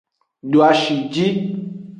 [0.51, 1.25] Doashi ji.